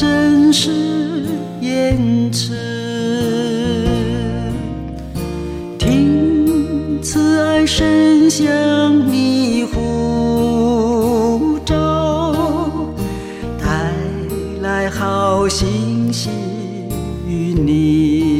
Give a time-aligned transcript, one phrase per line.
[0.00, 0.70] 真实
[1.60, 2.54] 言辞，
[5.78, 11.74] 听慈爱声响迷糊咒，
[13.62, 13.92] 带
[14.62, 16.30] 来好信息
[17.28, 18.39] 与你。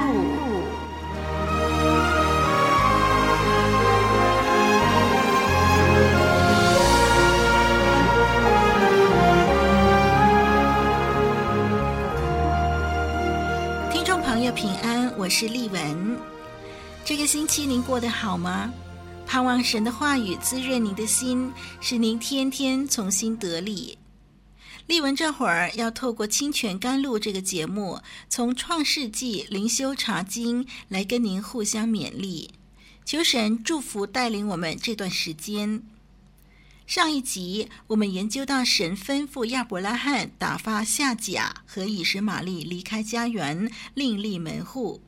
[14.51, 16.17] 平安，我是丽文。
[17.05, 18.71] 这个星期您过得好吗？
[19.25, 23.97] 盼望神的话语滋润您的心，使您天天从心得力。
[24.87, 32.49] 丽文这会儿要透过清泉甘露这个节目，从创世纪灵修查经来跟您互相勉励，
[33.05, 35.81] 求神祝福带领我们这段时间。
[36.91, 45.01] 上一集我们研究到，神吩咐亚伯拉罕打发夏甲和以实玛利离开家园，另立门户，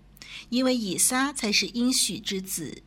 [0.47, 2.81] 因为以撒才是应许之子。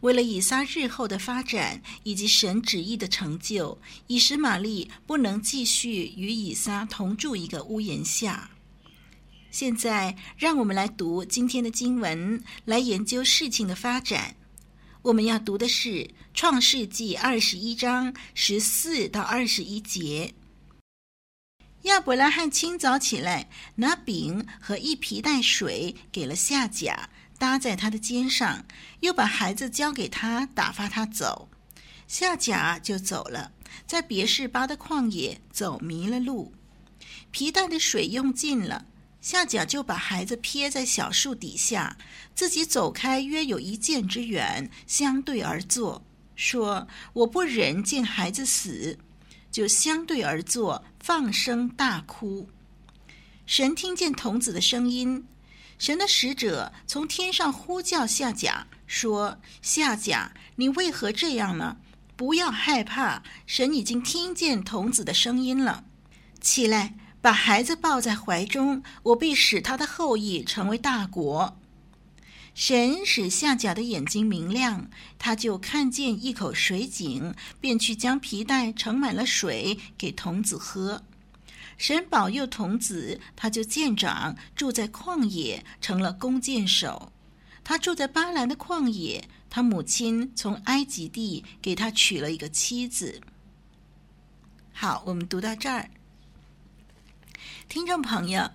[0.00, 3.78] 为了以撒日后的发展以及神旨意的成就，
[4.08, 8.50] 以实玛利不能继续与以撒同住一个屋檐下。
[9.52, 14.34] 现在，让我们来读今天的经文，来研究事情的发展。
[15.06, 15.88] 我们要读的是
[16.34, 20.34] 《创世纪》二十一章十四到二十一节。
[21.82, 27.08] 亚伯拉罕清早起来，拿饼和一皮袋水给了夏甲，
[27.38, 28.66] 搭在他的肩上，
[28.98, 31.48] 又把孩子交给他，打发他走。
[32.08, 33.52] 夏甲就走了，
[33.86, 36.52] 在别是巴的旷野走迷了路，
[37.30, 38.84] 皮袋的水用尽了。
[39.26, 41.98] 夏甲就把孩子撇在小树底下，
[42.32, 46.00] 自己走开约有一箭之远，相对而坐，
[46.36, 48.96] 说：“我不忍见孩子死。”
[49.50, 52.48] 就相对而坐，放声大哭。
[53.46, 55.26] 神听见童子的声音，
[55.76, 61.78] 神的使者从天上呼叫夏甲，说：“夏甲，你为何这样呢？
[62.14, 65.84] 不要害怕，神已经听见童子的声音了。
[66.40, 66.94] 起来。”
[67.26, 71.56] 把孩子抱在怀中，我必使他的后裔成为大国。
[72.54, 74.88] 神使夏甲的眼睛明亮，
[75.18, 81.02] 他就看见一口水井，便去将皮袋盛满了水给童子喝。
[81.76, 87.10] 神保佑童子，他就见长，住在旷野，成了弓箭手。
[87.64, 93.20] 他住在巴兰的旷野，他母亲从埃及地给他娶了一个妻子。
[94.72, 95.90] 好，我们读到这儿。
[97.68, 98.48] 听众朋友，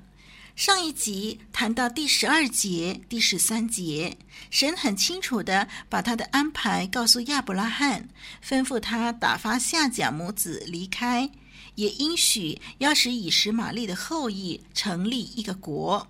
[0.55, 4.17] 上一集谈到第十二节、第十三节，
[4.49, 8.07] 神很清楚地把他的安排告诉亚伯拉罕，
[8.43, 11.29] 吩咐他打发夏甲母子离开，
[11.75, 16.07] 也应许要使以实玛利的后裔成立一个国。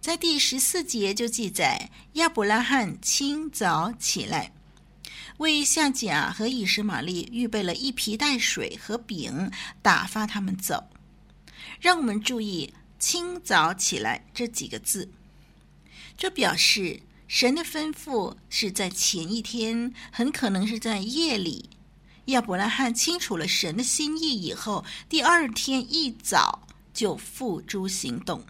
[0.00, 4.52] 在第十四节就记载，亚伯拉罕清早起来，
[5.38, 9.50] 为夏甲和以实玛利预备了一皮袋水和饼，
[9.80, 10.84] 打发他们走。
[11.82, 15.10] 让我们注意“清早起来”这几个字，
[16.16, 21.70] 这表示神的吩咐是在前一天，很可能是在夜里。
[22.26, 28.44] 亚伯拉罕清楚了神的心意以后，第二天一早就付诸行动。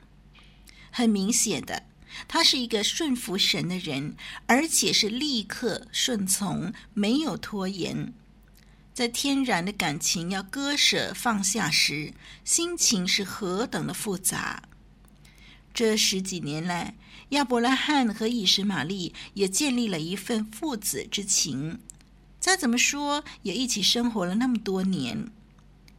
[0.91, 1.85] 很明显的，
[2.29, 4.15] 他是一个顺服神的人，
[4.45, 8.13] 而且是立刻顺从，没有拖延。
[8.95, 12.13] 在天然的感情要割舍放下时，
[12.45, 14.63] 心情是何等的复杂。
[15.73, 16.95] 这十几年来，
[17.31, 21.81] 亚伯拉罕和以实玛利也建立了一份父子之情。
[22.39, 25.31] 再怎么说，也一起生活了那么多年。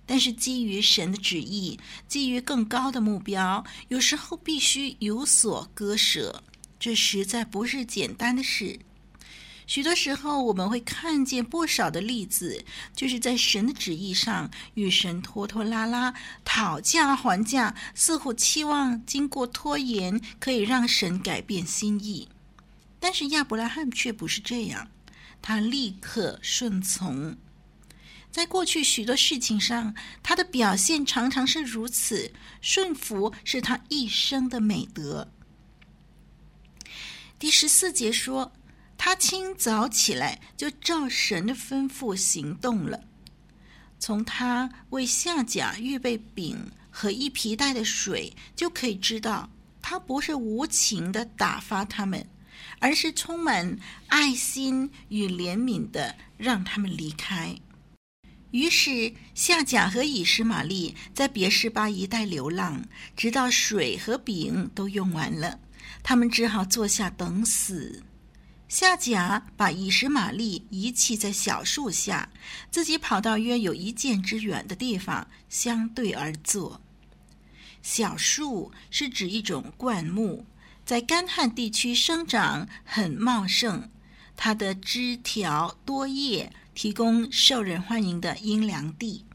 [0.05, 6.43] 但是基于神的旨意，基于更高的目标，有时候必须有所割舍，
[6.77, 8.79] 这实在不是简单的事。
[9.65, 12.65] 许多时候，我们会看见不少的例子，
[12.95, 16.13] 就是在神的旨意上与神拖拖拉拉、
[16.43, 22.29] 讨价还价，似乎期望经过拖延可以让神改变心意。
[22.99, 24.89] 但是亚伯拉罕却不是这样，
[25.41, 27.37] 他立刻顺从。
[28.31, 29.93] 在过去许多事情上，
[30.23, 35.29] 他的表现常常是如此，顺服是他一生的美德。
[37.37, 38.51] 第十四节说，
[39.05, 43.01] 他清早起来就照神的吩咐行动了。
[43.99, 49.49] 从他为夏甲预备饼和一皮袋的水，就可以知道，
[49.81, 52.25] 他不是无情的打发他们，
[52.79, 53.77] 而是充满
[54.07, 57.53] 爱心与怜悯的让他们离开。
[58.51, 62.81] 于是，夏甲和以实玛利在别是巴一带流浪，
[63.17, 65.59] 直到水和饼都用完了，
[66.01, 68.01] 他们只好坐下等死。
[68.67, 72.29] 夏甲把以实玛利遗弃在小树下，
[72.71, 76.81] 自己跑到约有一箭之远的地方，相对而坐。
[77.81, 80.45] 小树是指一种灌木，
[80.85, 83.89] 在干旱地区生长很茂盛，
[84.35, 86.51] 它的枝条多叶。
[86.75, 89.25] 提供受人欢迎的阴凉地。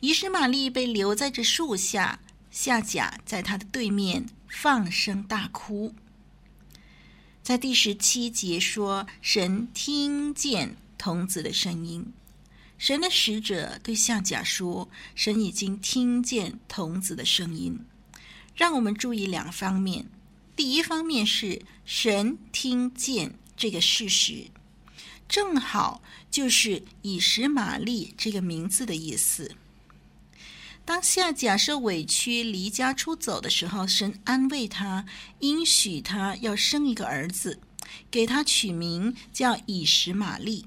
[0.00, 2.20] 以实玛利被留在这树下，
[2.50, 5.94] 夏甲在他的对面放声大哭。
[7.46, 12.12] 在第十七节说，神听见童子的声音。
[12.76, 17.78] 神的使者对夏甲说，神已经听见童子的声音。
[18.56, 20.08] 让我们注意两方面：
[20.56, 24.48] 第一方面是神听见这个事实。
[25.28, 29.54] 正好就是以实玛利这个名字的意思。
[30.86, 35.04] 当夏甲受委屈离家出走的时候，神安慰他，
[35.40, 37.60] 应许他要生一个儿子，
[38.08, 40.66] 给他取名叫以实玛利。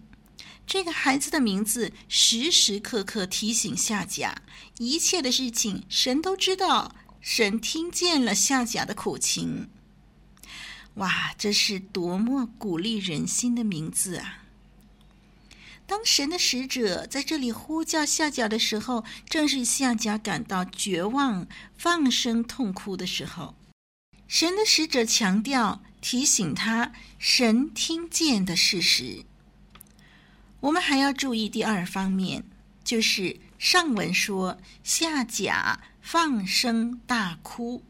[0.67, 4.41] 这个孩子的名字时时刻刻提醒夏甲，
[4.77, 9.69] 一切的事情神都知道，神听见了夏甲的苦情。
[10.95, 14.38] 哇，这是多么鼓励人心的名字啊！
[15.89, 21.47] 当神的使者在这里呼叫夏甲的时候，正是夏甲感到绝望、
[21.79, 23.55] 放声痛哭的时候。
[24.27, 29.25] 神的使者强调、提醒他，神听见的事实。
[30.59, 32.43] 我们还要注意第二方面，
[32.83, 37.83] 就是上文说夏甲放声大哭，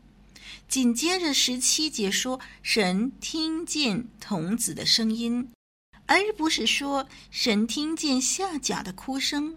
[0.69, 5.49] 紧接着十七节说神听见童子的声音。
[6.09, 9.55] 而不是说神听见夏甲的哭声，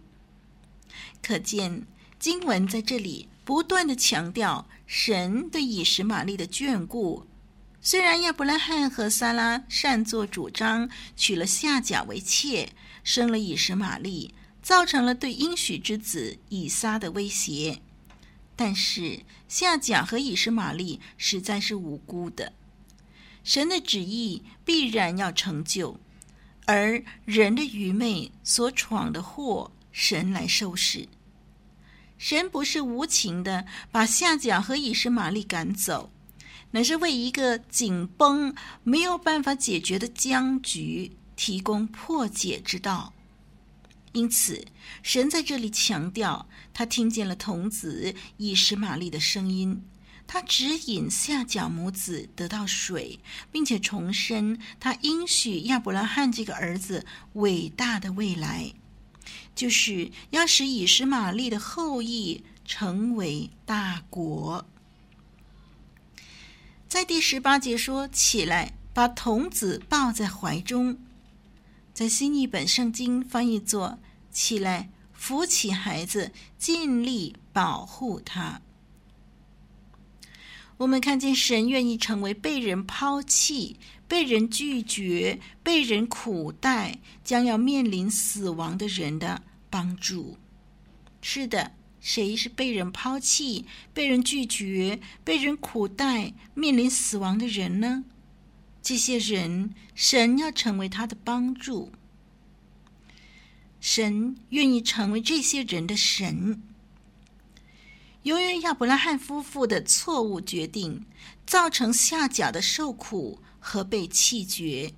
[1.23, 1.87] 可见
[2.19, 7.27] 经文在这里不断地强调神对以实玛利的眷顾。
[7.81, 17.81] 虽然亚伯拉罕和撒拉擅作主张娶了夏甲为妾，生了以实玛利，造成了对应许之子以撒的威胁，
[18.55, 22.53] 但是夏甲和以实玛利实在是无辜的，
[23.43, 25.99] 神的旨意必然要成就。
[26.65, 31.09] 而人的愚昧所闯的祸，神来收拾。
[32.19, 36.11] 神不是无情的把夏甲和以实玛利赶走，
[36.71, 38.55] 乃是为一个紧绷、
[38.85, 43.13] 没有办法解决的僵局提供破解之道。
[44.13, 44.65] 因此，
[45.03, 49.83] 神在这里强调，他听见了童子以实玛利的声音。
[50.27, 58.73] 他指引夏甲母子得到水，并且重申他应许亚伯拉罕这个儿子伟大的未来，
[59.55, 64.67] 就是要使以实玛利的后裔成为大国。
[66.89, 70.99] 在第十八节说：“起来，把童子抱在怀中。”
[71.93, 73.99] 在新译本圣经翻译作
[74.33, 78.63] ：“起来，扶起孩子，尽力保护他。”
[80.79, 83.77] 我们看见神愿意成为被人抛弃、
[84.09, 90.37] 被人拒绝、被人苦待、将要面临死亡的人的帮助。
[91.21, 93.65] 是的，谁是被人抛弃、
[93.95, 98.05] 被人拒绝、被人苦待、面临死亡的人呢？
[98.83, 101.93] 这些人，神要成为他的帮助。
[103.81, 106.61] 神愿意成为这些人的神。
[108.23, 111.05] 由于亚伯拉罕夫妇的错误决定，
[111.45, 114.93] 造成夏甲的受苦和被弃绝。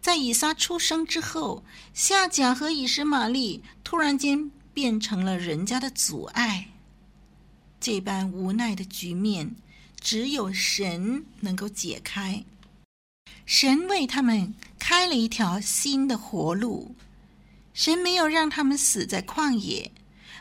[0.00, 6.68] 在以撒出生之后，夏甲和以实玛利突然间变成了人家的阻碍。
[7.80, 9.54] 这般无奈的局面，
[10.00, 12.44] 只有神能够解开。
[13.44, 16.96] 神为他们开了一条新的活路。
[17.72, 19.92] 神没有让他们死在旷野。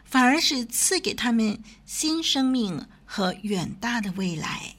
[0.05, 4.75] 反而是赐给他们新生命和远大的未来。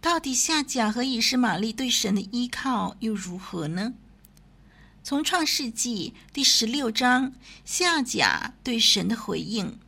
[0.00, 3.94] 到底夏甲和以实玛利对神的依靠又如何呢？
[5.02, 7.32] 从创世纪第十六章
[7.64, 9.78] 夏甲对神的回应，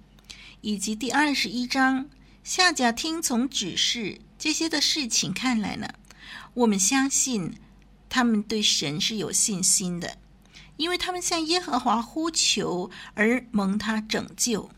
[0.63, 2.09] 以及第二十一章
[2.43, 5.89] 夏甲听从指示这些的事情看来呢，
[6.55, 7.55] 我们相信
[8.09, 10.19] 他们对神是有信心的。
[10.83, 14.69] 因为他们向耶和华呼求而蒙他拯救。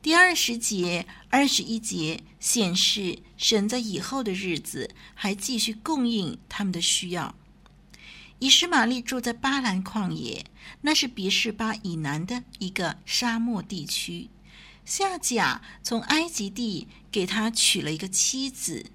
[0.00, 7.34] 第二十节、二十一节显示神在以后的日子还继续供应他们的需要。
[8.38, 10.46] 以实玛利住在巴兰旷野，
[10.82, 14.30] 那是别是巴以南的一个沙漠地区。
[14.84, 18.86] 夏甲从埃及地给他娶了一个妻子，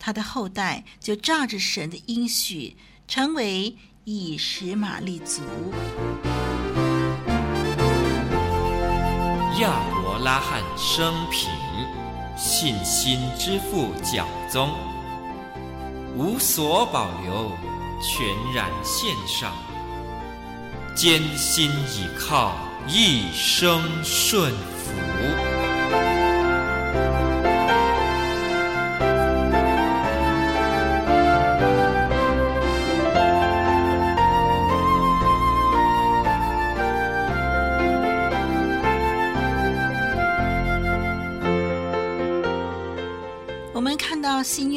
[0.00, 3.76] 他的后代就照着神的应许成为。
[4.06, 5.40] 以实玛利族，
[9.62, 11.48] 亚伯拉罕生平，
[12.36, 14.68] 信心之父教宗，
[16.18, 17.50] 无所保留，
[18.02, 19.50] 全然献上，
[20.94, 22.52] 艰辛倚靠，
[22.86, 25.43] 一生顺服。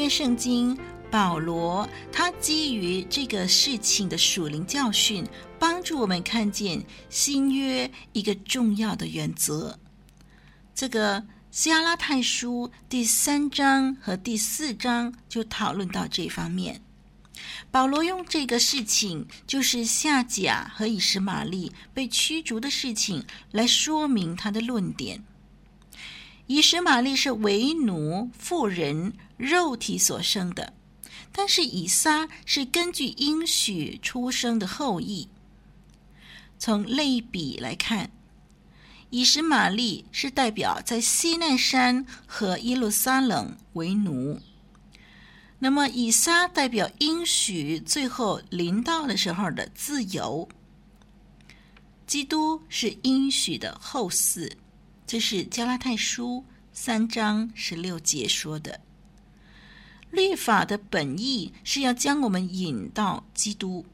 [0.09, 0.77] 圣经，
[1.09, 5.25] 保罗他基于这个事情的属灵教训，
[5.57, 9.77] 帮助我们看见新约一个重要的原则。
[10.75, 16.81] 这个加拉太书第三章和第四章就讨论到这方面。
[17.71, 25.23] 保罗用这个事情，就是夏甲和以实玛利被驱逐的事情，来说明他的论点。
[26.47, 30.73] 以实玛利是为奴妇人肉体所生的，
[31.31, 35.27] 但是以撒是根据应许出生的后裔。
[36.57, 38.09] 从类比来看，
[39.09, 44.39] 以实玛利是代表在西奈山和耶路撒冷为奴，
[45.59, 50.47] 那么以撒代表应许最后临到的时候的自由。
[52.07, 54.49] 基督是应许的后嗣。
[55.07, 58.81] 这是加拉太书三章十六节说的。
[60.11, 63.85] 律法的本意是要将我们引到基督。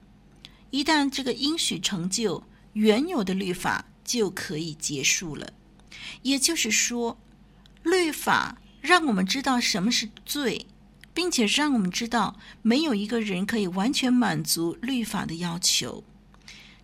[0.72, 2.44] 一旦这个应许成就，
[2.74, 5.54] 原有的律法就可以结束了。
[6.24, 7.20] 也就是说，
[7.84, 10.66] 律法让我们知道什么是罪，
[11.14, 16.04] 并且让我们知道没有一个人可以完全满足律法的要求。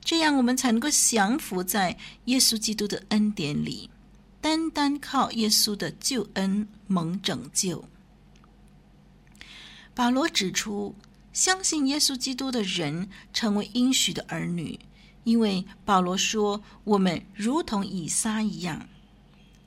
[0.03, 3.89] 这样，我们才能够降服在耶稣基督的恩典里。
[4.41, 7.84] 单单靠耶稣的救恩蒙拯救。
[9.93, 10.96] 保罗指出，
[11.34, 14.79] 相信耶稣基督的人成为应许的儿女，
[15.25, 18.88] 因为保罗说我们如同以撒一样，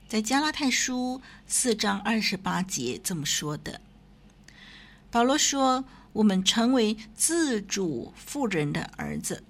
[0.08, 3.78] 在加拉太书四章二十八节这么说的。
[5.10, 9.44] 保罗说我们成为自主富人的儿子，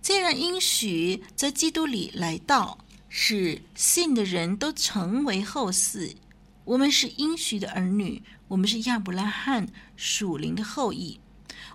[0.00, 2.78] 既然应许在基督里来到。
[3.08, 6.14] 使信的人都成为后嗣。
[6.64, 11.18] 我们是应许的儿女，我们是亚伯拉罕属灵的后裔。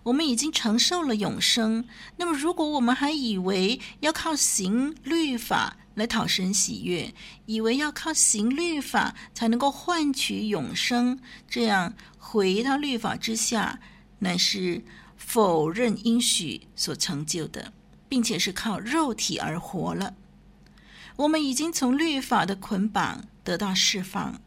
[0.04, 1.86] 我们已经承受了永生。
[2.18, 7.13] 那么，如果我们还以为要靠行律法来讨神喜悦，
[7.46, 13.80] 以为要靠行律法才能够换取永生，这样回到律法之下，
[14.20, 14.84] 乃是
[15.16, 17.74] 否认应许所成就的，
[18.10, 20.13] 并且是靠肉体而活了。
[21.15, 24.41] 我们已经从律法的捆绑得到释放，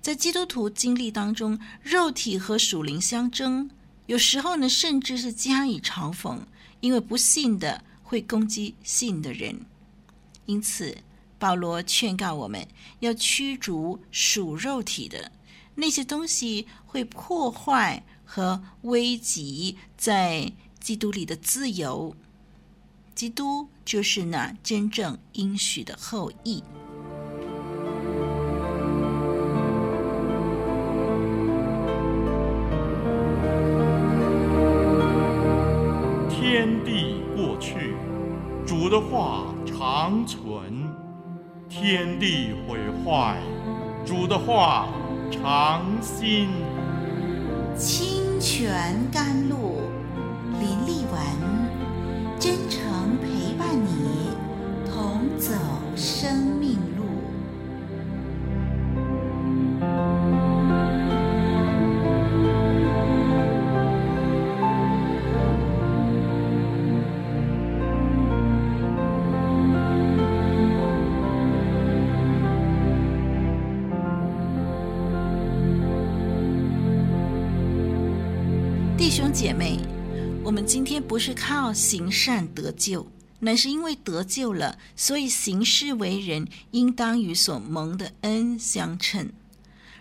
[0.00, 3.70] 在基督徒经历当中，肉体和属灵相争，
[4.06, 6.38] 有时候呢，甚至是加以嘲讽，
[6.80, 9.60] 因为不信的会攻击信的人。
[10.46, 10.96] 因此，
[11.38, 12.66] 保罗劝告我们
[13.00, 15.30] 要驱逐属肉体的
[15.76, 22.16] 那些东西，会破坏和危及在基督里的自由。
[23.18, 26.62] 基督就是那真正应许的后裔。
[36.30, 37.96] 天地过去，
[38.64, 40.70] 主的话长存；
[41.68, 43.36] 天地毁坏，
[44.06, 44.86] 主的话
[45.28, 46.50] 长新。
[47.76, 49.67] 清泉甘露，
[79.18, 79.80] 兄姐妹。
[80.44, 83.04] 我们今天不是靠行善得救，
[83.40, 89.32] 乃是因为得救了，所以行事为人应当与所蒙的恩相称。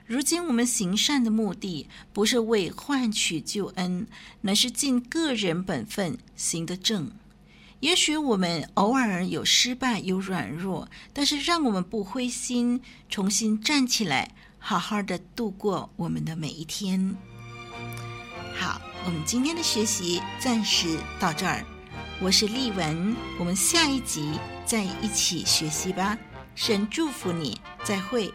[0.06, 4.06] 如今我们行善的目的，不是为换取救恩，
[4.42, 7.10] 乃是尽个人本分，行得正。
[7.80, 17.16] 也许我们偶尔有失败，有软弱，但是让我们不灰心，重新站起来，好好的度过我们的每一天。
[18.56, 18.80] 好。
[19.08, 21.64] 我们今天的学习暂时到这儿，
[22.20, 24.34] 我是丽文，我们下一集
[24.66, 26.18] 再一起学习吧。
[26.56, 28.30] 神祝福你，再会。